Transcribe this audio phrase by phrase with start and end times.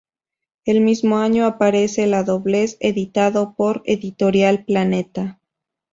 [0.65, 5.39] El mismo año aparece "La doblez," editado por Editorial Planeta.